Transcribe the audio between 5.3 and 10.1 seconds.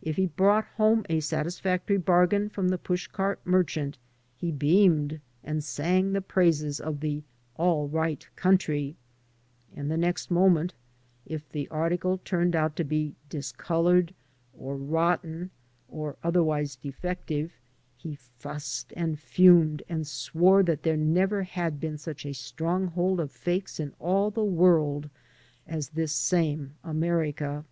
and sang the praises of the "all right country,'* and the